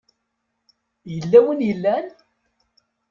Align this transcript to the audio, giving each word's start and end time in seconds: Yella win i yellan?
Yella 1.13 1.39
win 1.45 1.63
i 1.63 1.67
yellan? 1.69 2.05